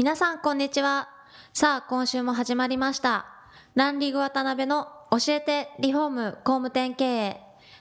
[0.00, 1.10] 皆さんこんにちは。
[1.52, 3.26] さあ今週も始まりました。
[3.74, 7.40] ランリグ渡辺の教えてリフォーム工務店経営。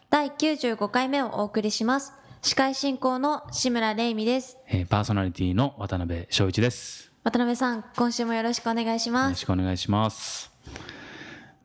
[0.09, 2.11] 第95回目をお送りします。
[2.41, 7.09] 司会進行の志村玲美です、えー、パーソナリティの渡辺翔一です。
[7.23, 9.23] 渡辺さん今週もよろしくお願いします。
[9.27, 10.51] よろしくお願いします。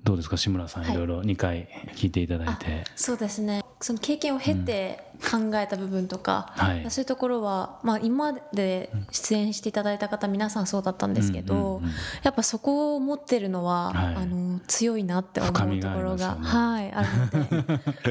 [0.05, 2.85] どうですか志村さん、はい、いろいろ2回聞いていただいて。
[2.95, 11.83] そうですねその経験を経て考えた部分とか、うんはい、そういうところは、まあ、今まで出演していただいた方皆さんそうだったんですけど、
[12.23, 17.09] やっぱそこを持ってるのは、はい、あの強いなって思うところが、ね、はい、ある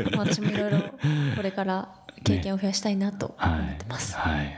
[0.04, 0.78] ので、 私もいろいろ
[1.36, 1.90] これから
[2.24, 4.14] 経験を増やしたいなと思ってます。
[4.14, 4.56] ね、はい、はい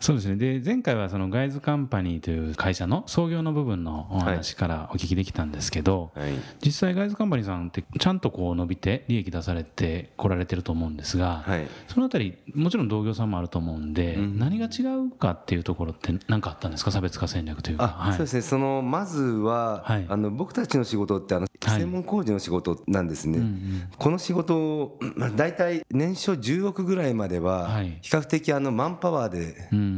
[0.00, 0.36] そうですね。
[0.36, 6.32] で前回はそのガイズカンパニーという会社の創業の部分のお話からお聞きできたんですけど、はい、
[6.64, 16.90] 実際ガイズカンパニーさんってちゃんとこう伸びて利益出されてこられてると思うんですが、はい、そのあたりもちろん同業さんもあると思うんで、うん、何が違うかっていうところって何かあったんですか？
[16.90, 18.42] 差別化戦略というか、はい、そうですね。
[18.42, 24.98] そのまずは、あの僕たちの仕事ってあの専門工事の仕事なんですね、うんうん、この仕事を
[25.36, 29.93] 大体年商10億ぐらいまでは比較的あのマンパワーで、うん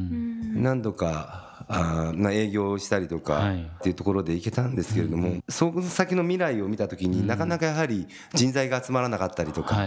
[0.55, 9.87] 何度かあな営業をしたりとかっていうところで行けたんですけれども、その先の未来を見た時になかなかやはり人材が集まらなかったりとか、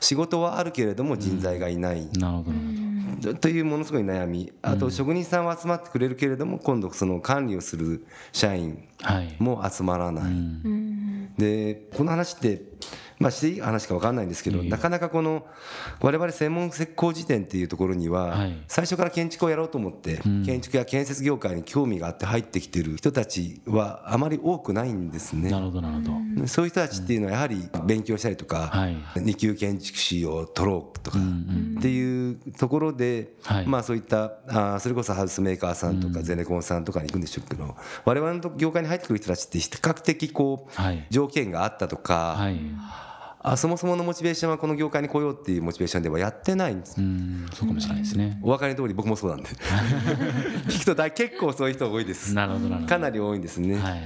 [0.00, 2.08] 仕事はあるけれども人材がいない。
[2.12, 3.34] なるほど。
[3.34, 4.52] というものすごい悩み。
[4.62, 8.88] あと職人さんは集まってくれるけれども今度その管理をする社員
[9.38, 10.32] も集まらない、
[11.36, 12.62] でこの話って
[13.18, 15.46] まあ、していい話か分かんないんですけど、なかなかこの
[16.00, 25.50] 我々専門工事店っていうところには、最初から建築をやろうと思って、建築や建設業界に興味があって入ってきてる人たちはあまり多くないんですね。
[25.50, 26.00] なるほどなるほ
[26.40, 26.46] ど。
[26.46, 28.72] そういう人たちっていうのはやはり勉強したりとか、
[29.16, 33.34] 二級建築士を取ろうとかっていうところで、
[33.66, 37.74] まあそういったあそれこそハウスメーカーさんとかゼネコンさんとかに行くんでしょうけど
[38.04, 40.72] 我々の業界に入ってくる人たちって比較的こう
[41.10, 42.38] 条件があったとか、
[43.52, 46.96] あそもそものモチベーションはこの業界に来ようっていうモチベーションではやってないんです。
[47.54, 48.38] そうかもしれないですね。
[48.42, 49.48] お分かりの通り僕もそうなんで。
[50.68, 52.34] 聞くと大結構そういう人が多いです。
[52.34, 54.02] なるほどかなり多いんですね、はい、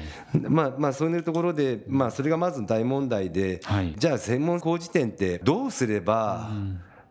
[0.49, 6.51] まあまあそういうところでまあそれがまず大問題で、はい、じゃあ専門工事店ってどうすれば、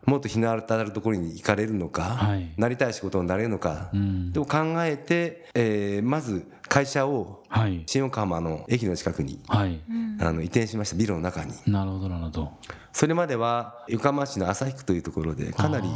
[0.06, 7.44] もっと日の当たるところに行かれるのか、はい、なりたい仕事になれるのか、うん、と考えて、えー、まず会社を
[7.86, 9.80] 新横浜の駅の近くに、はい、
[10.20, 11.54] あの移転しましたビルの中に。
[11.68, 12.52] なるほどなるほど。
[12.94, 15.88] それまでは横浜市の旭区というところでかなり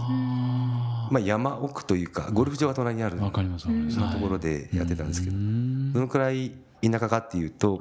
[1.11, 6.51] まあ山奥というかゴルフ場が隣にあるわかりますそのところでやってたんですけど、どのくらい
[6.81, 7.79] 田舎かっていうと、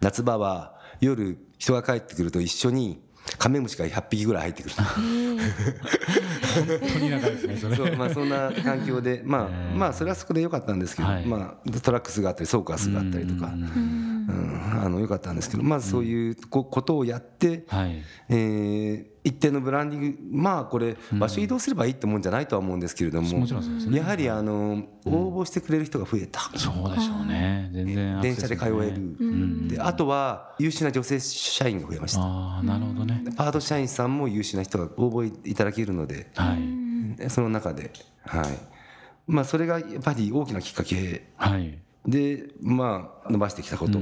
[0.00, 3.02] 夏場は夜人が帰ってくると一緒に
[3.38, 4.74] カメムシが100匹ぐらい入ってくる。
[4.76, 7.76] 本当に長いですねそれ。
[7.76, 13.52] そう、まあ、そんな環境でまあまあそれはそこでよかったんですけど、はい、まあ、トラックスがあったりソーカスがあったりとか
[14.28, 23.44] うん、あのよかったんですけどまずそういうことをやって、はい、えー一定のブランディングまあこれ場所移動すればいいってもんじゃないとは思うんですけれども、
[23.90, 27.68] やはりあの応募してくれる人が増えた、そうでしょうね。
[27.72, 32.20] 全然電車で通える、であとは優秀な女性社員が増えました。
[32.22, 33.24] あなるほどね。
[33.36, 37.90] パート社員さんも優秀な人が応募いただけるので、はい、その中で
[38.26, 38.44] はい。
[39.26, 43.98] まあそれがやっぱり大きなきっかけ、はいでまあ伸ばしてきたこと、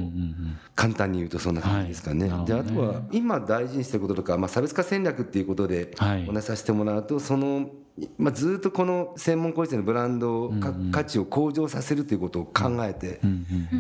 [0.75, 2.29] 簡単に言うとそんな感じですかね。
[2.47, 7.71] であとは今大事にしてることとか、まあ、差別化戦略っていうことでお話しさせてもらうとその
[8.19, 10.53] まあ、ずっとこの専門工事のブランド
[10.91, 13.21] 価値を向上させるということを考えて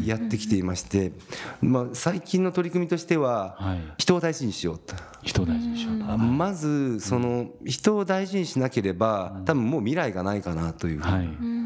[0.04, 1.10] やってきていまして、
[1.60, 3.58] まあ、最近の取り組みとしては
[3.98, 4.94] 人を大事にしようと。
[5.24, 6.04] 人を大事にしようと。
[6.16, 11.63] まずその人を大事にしなければ多分もう未来がないかなというふうに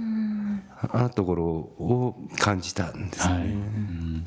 [0.92, 3.42] なところを感じたんですね、はい。
[3.44, 4.24] うん、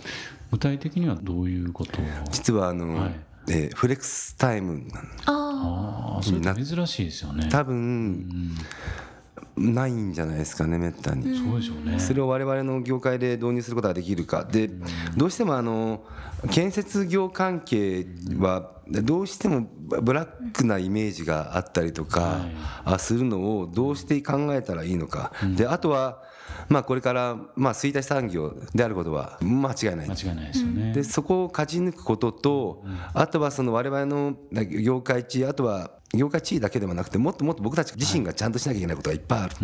[0.51, 1.99] 具体的にはどういうこと
[2.31, 3.11] 実はあの、はい、
[3.49, 4.83] えー、フレックスタイム
[5.25, 7.49] ああそれ珍しいですよね。
[7.49, 8.55] 多分、うん
[9.57, 11.37] ないんじゃないですかねめったに。
[11.37, 11.99] そうでしょうね。
[11.99, 14.45] それを我々の業界で導入することができるか。
[14.45, 14.69] で
[15.17, 16.03] どうしてもあの
[16.49, 18.07] 建設業関係
[18.39, 19.67] はどうしても
[20.01, 22.39] ブラックなイメージがあったりとか
[22.97, 25.31] するのをどうして考えたらいいのか。
[25.55, 26.21] であとは
[26.71, 30.09] まあこれからまあ衰退産業であることは間違いない。
[30.09, 30.93] 間違いないですよね。
[30.93, 32.83] でそこを勝ち抜くことと
[33.13, 39.55] あとはその我々の業界地あとは業界地位だけではなくてもっともっと僕たち自身がちゃんとしなきゃいけないことがいっぱいある、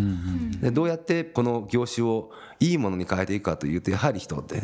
[0.61, 4.61] でどうやってこの業種をいいものに変えていくかというとやはり人で。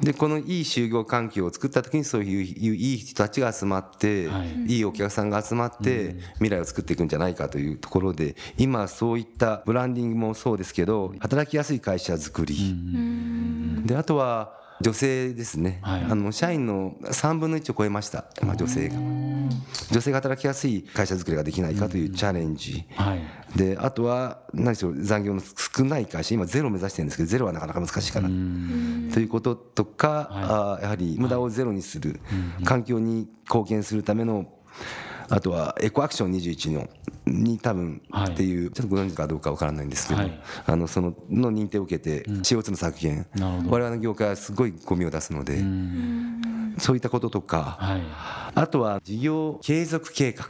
[0.00, 12.56] でこのいい就業環境を作った時にそういういい人たちが集まって、はい、いいお客さんが集まって未来を作っていくんじゃないかというところで今そういったブランディングもそうですけど働きやすい会社づくり
[13.86, 18.96] であとは女性ですね、はい、あの社員の3分の1を超えました、まあ、女性が。
[19.90, 23.20] 女性が働きやすい会社づくりができないかというチャレンジ、はい、
[23.56, 28.28] であとは何しろ残業の少ない会社今ゼロを目指してるんですけどゼロはなかなか難しいかな
[29.12, 32.20] ということとか、はい、あやはり無駄をゼロにする、
[32.64, 34.46] 環境に貢献するための
[35.30, 36.88] あとはエコアクション21の
[37.26, 40.20] に多分っていう、ちょっとご存知かどうかわからないんですけど、
[40.66, 45.62] あのそのの認定を受けて CO2 の削減我々の業界はすごいゴミを出すので
[46.78, 47.78] そういったこととか、
[48.54, 50.46] あとは事業継続計画、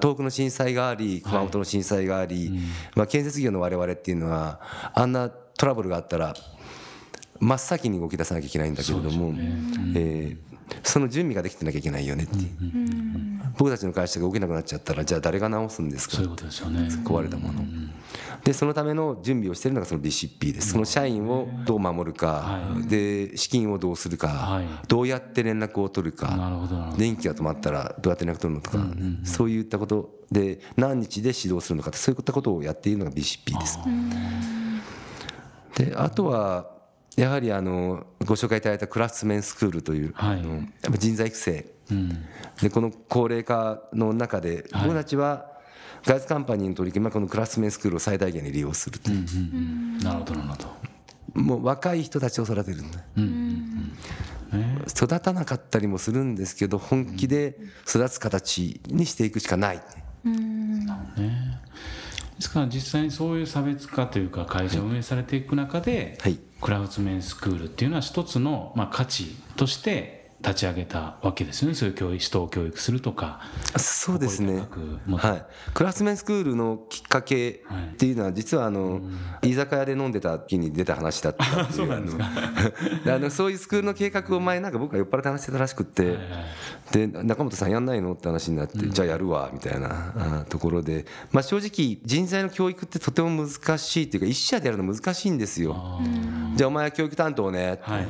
[0.00, 2.58] 遠くの震災があり熊本の震災があり、
[2.96, 4.60] まあ、建設業の我々っていうのは
[4.94, 6.34] あんなトラブルがあったら
[7.40, 9.34] 真っ先に動き出さなきゃいけないんだけれども、
[9.94, 10.36] え
[10.82, 12.50] その準備ができてなきゃいけないよねっていう、
[13.58, 16.16] 僕たちの会社が動けなくなっちゃったらじゃあ誰が直すんですか？
[16.16, 16.88] そういうことですよね。
[17.04, 17.62] 壊れたもの、
[18.44, 20.70] でそのための準備をしているのがその BCP です。
[20.70, 26.60] その社員をどう守るか、で資金をどうするか、どうやって連絡を取るか。
[26.96, 28.78] 電気が止まったらどうやって連絡取るのとか、
[29.24, 33.78] そういったことで何日で指導するのかそういったことをやっているのが BCP です。
[35.76, 36.73] であとは
[37.16, 42.08] やはりあのご紹介いただいたクラスメンスクールという、はい、あのやっぱ人材育成、うん、
[42.60, 45.46] でこの高齢化の中で僕たちは
[46.04, 50.94] ガイズカンパニーの取り組みはこのクラスメンスクールを最大限に利用するという、うんうんうん、なるほどなるほど。
[51.40, 53.24] もう若い人たちを育てるんだ、うん
[54.52, 54.60] うん。
[54.60, 57.58] ね、育たなかったりもするんですけど本気で
[57.88, 59.82] 育つ形にしていくしかない、
[60.24, 61.60] うん、なるほどね。
[62.36, 71.74] ですから実際にそういう差別化というか会社を運営されていく中で、はい、クラウツメンスクールっていうのは一つの、まあ、価値として立ち上げたわけですよね。
[71.74, 73.40] そういう教育人を教育するとか。
[73.78, 74.66] そうですね。
[75.16, 75.44] はい。
[75.72, 79.00] クラスメンスクールのきっかけっていうのは実はあの、
[79.42, 81.72] 居酒屋で飲んでた時に出た話だったっていう。
[81.72, 82.30] そうなんですか。
[83.06, 86.18] あのそういうスクールの計画を前なんか僕が酔っ払って話してたらしくって、
[86.92, 96.00] で中本さんやんないのって話になって、じゃあやるわみたいなところで、まあ、正直人材の教育ってとても難しいっていうか一社でやるの難しいんですよ。
[96.54, 98.08] じゃあお前は教育担当ね、はい、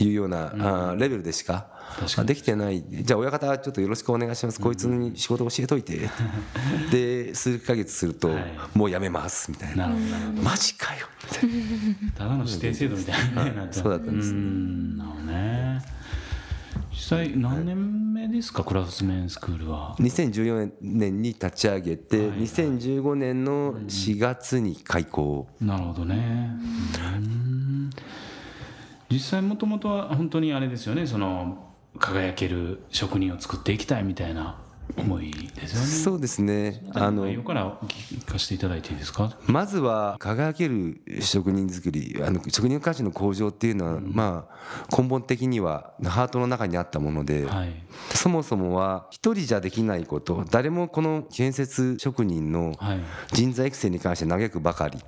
[0.00, 1.66] いうような、レベルでしか
[2.24, 2.84] できてない。
[2.88, 6.08] じゃあ親方ちょっとよろしくお願いします、こいつに仕事教えといて。
[6.90, 8.30] で数ヶ月すると、
[8.74, 9.50] もうやめます。
[9.50, 9.88] みたいな。
[10.42, 11.06] マジかよ。
[11.32, 13.44] みたいなただの指定制度みたいな。
[13.44, 14.32] ね そうだったんです。
[14.32, 15.98] なるほどね。
[16.92, 19.96] 実際何年目ですか、クラスメンスクールは。
[19.98, 26.50] 2014年に立ち上げて、はいはい、2015年の4月に開校、なるほどね。
[27.14, 27.90] うん
[29.10, 34.58] 実際もともとは本当にあれですよねその輝ける職人を作っていきたいみたいな
[34.96, 35.86] 思いですよね。
[35.86, 36.82] そうですね。
[36.94, 39.36] あの内容から聞かせていただいていいですか？
[39.46, 47.82] まずは輝ける職人作り、あの職人価値の向上っていうのは、うん、まあ根本的にはハートの中にあったもので、はい、
[48.14, 52.72] そもそもは一人じゃできないこと、誰もこの建設職人の
[53.32, 54.98] 人材育成に関して嘆くばかり。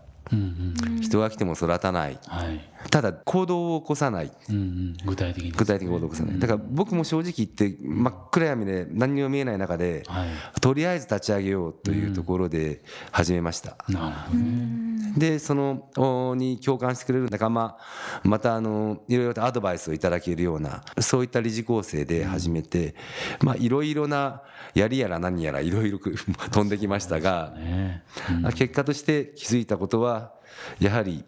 [1.01, 10.29] 人が来ても育たない、はい、ただ行動を起こさない、うんうん、具体的に、具体的に行動を起こさない、だから僕も正直言って真っ暗闇で何にも見えない中で、はい、
[10.61, 14.91] とりあえず立ち上げようというところで始めました、うん、なるほどね。
[15.17, 17.77] でそのに共感してくれる仲間
[18.23, 22.95] またあのいろいろとアドバイスをいただけるようなそういった理事構成で始めて、
[23.41, 24.43] まあいろいろな
[24.75, 25.99] やりやら何やらいろいろ
[26.53, 28.05] 飛んできましたが、ね。
[28.45, 30.33] うん、結果として気づいたことは
[30.79, 31.25] やはり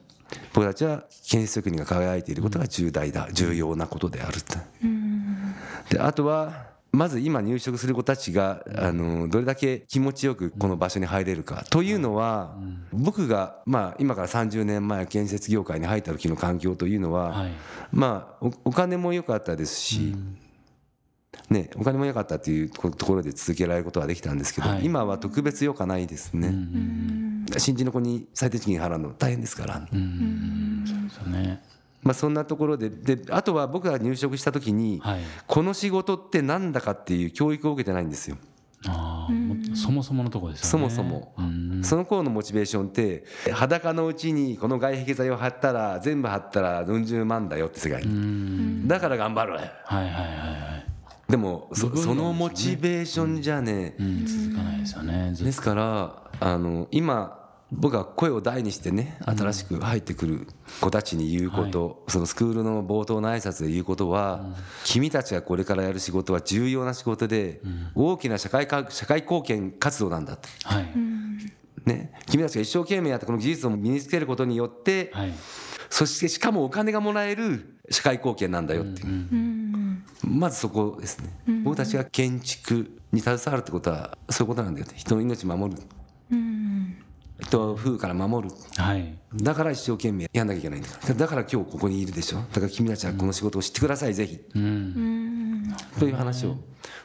[0.53, 4.59] 僕たちは建設職人が輝いていることが重大だ重要なことであると。
[5.91, 11.65] であとはまず今入職する子たちがあのどれだけ気持ちよくこの場所に入れるか。
[11.71, 12.55] というのは
[12.93, 17.47] 僕がまあ今から30年前建設業界に入った時の環境というのは
[17.91, 20.15] まあお金も良かったですし
[21.53, 26.53] ね、お金も良かったというところで続けられることはできたんですけど、はい、今は特別良かないですね、
[27.59, 29.89] 新人の子に最低賃金払うの大変ですから。
[29.93, 30.85] うん。
[30.87, 31.63] そうですよね。
[32.03, 38.37] まあ、そんなところでであとは僕が入職した時に、はい、この仕事って何だかっていう教育を受けてないんですよ。
[38.89, 39.29] あ
[39.75, 40.71] そもそものとこですよね。
[40.71, 41.35] そもそも。
[41.83, 48.05] その頃のモチベーションって裸のうちにこの外壁材を貼ったら全部貼ったらうん十万だよって世界
[48.87, 50.82] だから頑張るはいはいはいはい
[51.29, 60.47] でもそのモチベーションじゃね、うん、続かないですよねですからあの今僕は声を大にしてね新しく入ってくる
[60.81, 70.93] 子たちに言うこと、はい、そのスクールの冒頭の挨拶で言うことは、うん、君たちがこれからやる仕事は重要な仕事で、うん、大きな社会か社会貢献活動なんだと、はい、
[71.87, 75.33] ね、君たちが一生懸命やってこの技術を身につけることによって、はい、
[75.89, 79.52] そしてしかもお金がもらえる社会貢献なんだよっていう、うん、
[80.25, 85.83] まずそこですね、僕たちが建築に携わるってことはそういうことなんだよ人の命守る。
[87.41, 90.89] 人風から守る、はい、だから一生懸命やんなきゃいけないんだ。
[91.15, 92.39] だから今日ここにいるでしょ。
[92.39, 96.57] だから君たちはこの仕事を知ってくださいぜひ、うん、という話を。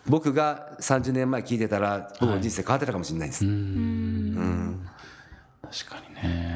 [0.08, 4.88] 僕が30年前聞いてたら僕の人生変わってたかもしれないです、はい、うん
[5.72, 6.56] 確かにね。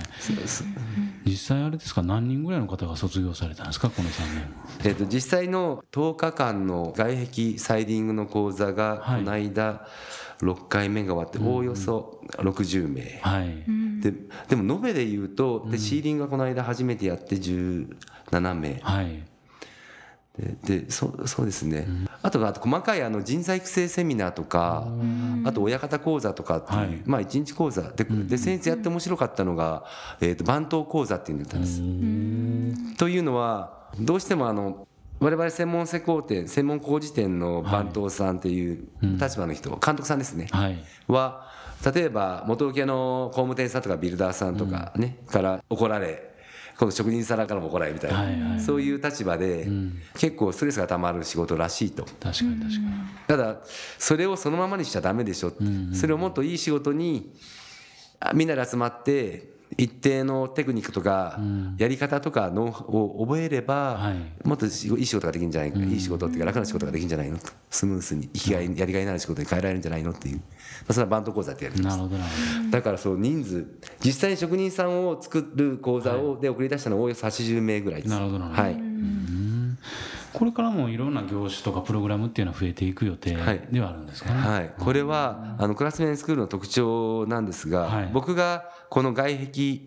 [1.25, 2.01] 実際あれですか？
[2.01, 3.89] 何人ぐらいの方が卒業されたんですか？
[3.89, 4.53] この3年、
[4.85, 9.91] えー、と実際の10日間の外壁サイディングの講座がこの間、はい
[10.41, 13.63] 6回目が終わっておおよそ60名、はい、
[14.01, 14.11] で
[14.49, 19.23] でも延べでいうとでシーリングがこの間初めてやって17名、はい、
[20.63, 24.87] ででそそうですね、うん、あとあと細かいあの人材育成セミナーとか
[25.45, 27.81] あと親方講座とかっていう、はい、まあ一日講座。
[27.91, 29.85] でで先生やって面白かったのが、
[30.19, 32.97] えー、と番頭講座っていうのだったんです。
[32.97, 34.87] というのはどうしてもあの
[35.19, 41.47] 我々専門施工店専門工事店の番頭さんっていう立場の人、監督さんですね、はい、は
[41.93, 46.30] 例えば元請けの工務店さんとかビルダーさんとかね、から怒られ
[46.81, 49.67] 今度職人さんからも怒られみたいな、はいはい、そういう立場で、
[50.17, 52.05] 結構ストレスがたまる仕事らしいと。
[52.19, 52.81] 確かに確かに。
[53.27, 53.57] ただ
[53.99, 55.53] それをそのままにしちゃダメでしょ、
[55.93, 57.35] それをもっといい仕事に
[58.33, 61.39] みんなで集まって一定のテクニックとか
[61.77, 64.13] やり方とかのを覚えれば
[64.43, 67.49] もっといい仕事ができるんじゃないかいい仕事っていうか楽な仕事ができるんじゃないのと。
[67.69, 70.41] スムースに生きがいやりがいのある仕事に変えられるんじゃないのっていう。
[70.89, 71.99] それはバンド講座ってやります。
[72.69, 73.65] だからそう人数
[74.03, 78.11] 実際に職人さんを作る講座をで送り出したのはおおよそ80名ぐらいです。
[78.11, 78.75] なるほどはい
[80.33, 83.35] これからもいろんな業種とかプログラムっていうのは増えていく予定
[83.71, 89.81] ではあるんですかね、はい、はい、これはあのクラスメンスクールの特徴なんですが、はい、僕がこの外壁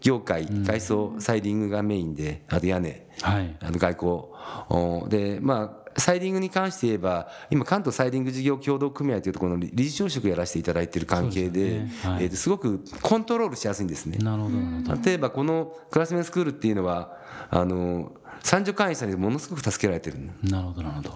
[0.00, 4.30] 業界、外装サイディングがメインであと屋根、はい、あの外
[4.70, 5.08] 交。
[5.10, 11.92] でまあサイディングに関して言えば今関東サイディング事業協同組合というところの理事長職やらせていただいている関係で、ね。
[12.02, 14.18] はい、えー、すごくコントロールしやすいんですね。
[14.18, 15.02] なるほど。
[15.04, 17.18] 例えばこのクラスメンスクールっていうのは
[17.50, 18.12] あの
[18.42, 21.14] 三助会員さんにものすごく助けられてるなるほどなるほど。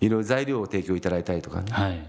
[0.00, 2.00] いろいろ材料を提供いただいたりとかね、はい、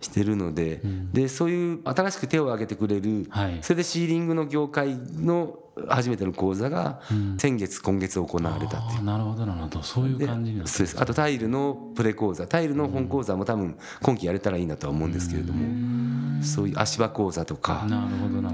[0.00, 0.80] してるので。
[0.84, 7.00] うん、でそういう新しく手を挙げてくれる、はい、それでシーリングの業界の初めての講座が
[7.38, 9.04] 先月、今月行われたっていう。
[9.04, 9.82] なるほどなるほど。
[9.82, 12.46] そういう感じになってあとタイルのプレ講座。
[12.46, 16.20] タイルの本講座も多分今期やれたらいいなとは思うんですけれども。
[16.42, 17.86] そういう足場講座とか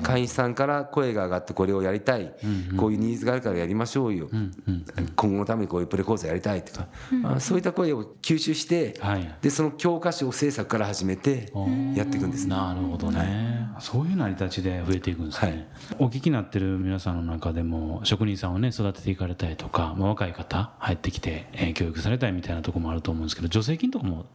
[0.02, 2.34] 会員さんから声が上がってこれをやりたい。
[2.76, 4.28] こういうニーズがあるからやりましょうよ。
[5.14, 6.88] 今後のためにこういうプレ講座やりたいとか。
[7.40, 8.98] そういった声を吸収して
[9.40, 11.52] でその教科書制作から始めて
[11.94, 13.68] やっていくんですなるほどね。
[13.78, 15.68] そういう成り立ちで増えていくんですね。
[15.98, 24.26] お聞きになってる皆さんの中でも職人さんをね育てていかれたりとか、まあ、若い方入ってきて、えー、教育されたりみたいなところもあると思うんですけど助成金とかも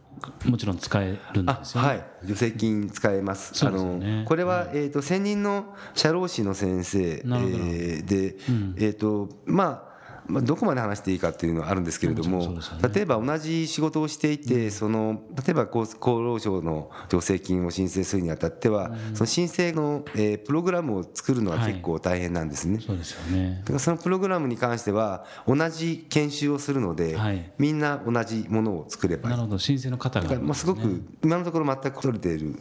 [0.44, 1.88] もちろん使えるんですよね？
[1.88, 3.54] はい、助成金使えます。
[3.54, 9.91] すね、あのこれは、えっ、ー、と専任の社労士の先生、えー、で、うん、えっ、ー、とまあ
[10.26, 12.56] まあ、どこまで話していいかっていうのはあるんですけれども、
[12.94, 22.80] 例えば同じ仕事をしていて、その例えば厚労省の助成金を申請するにあたっては、その申請の、えプログラムを作るのは結構大変なんですね。
[22.80, 23.58] そうですよね。
[23.60, 27.16] だからそのプログラムに関しては同じ研修をするので、
[27.58, 29.58] みんな同じものを作ればなるほど。
[29.58, 32.56] 申請の方が、まあ、すごく今のところ全く取れている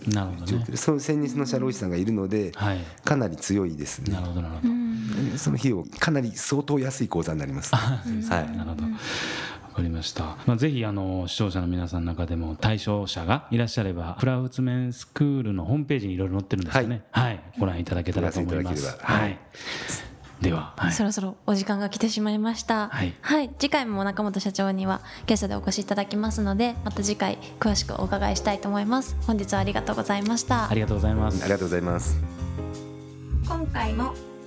[0.46, 0.72] 状況。
[0.72, 2.52] で、その先日の社労士さんがいるので、
[3.04, 4.14] かなり強いですね。
[4.14, 4.81] なるほどなるほど
[5.38, 7.76] その費用かなり相当安い講座になります。
[7.76, 8.84] はい、なるほど。
[8.84, 10.36] わかりました。
[10.46, 17.04] まあ、ぜひあの視聴者の皆さんの中でも対象者がいらっしゃれば、クラウツメンスクールのホームページにいろいろ載ってるんですよね。
[17.12, 18.98] はい、はい、ご覧いただけたらと思います。
[19.00, 19.38] はい。
[20.42, 29.16] では、はい、そろそろお時間が来てしまいました、はい、はい、次回も中本社長にはゲストでお越しいただきますのでまた次回詳しくお伺いしたいと思います。
[29.28, 30.68] 本日はありがとうございました。
[30.68, 31.44] ありがとうございます。
[31.44, 32.20] ありがとうございます。
[33.48, 34.16] 今回も